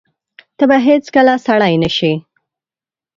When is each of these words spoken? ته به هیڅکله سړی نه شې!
ته 0.57 0.63
به 0.69 0.77
هیڅکله 0.87 1.33
سړی 1.45 1.73
نه 1.83 1.89
شې! 1.95 2.13